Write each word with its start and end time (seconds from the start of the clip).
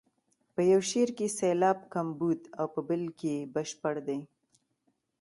په 0.53 0.61
یو 0.71 0.81
شعر 0.89 1.09
کې 1.17 1.27
سېلاب 1.37 1.79
کمبود 1.93 2.39
او 2.59 2.65
په 2.73 2.81
بل 2.87 3.03
کې 3.19 3.35
بشپړ 3.53 3.95
دی. 4.07 4.19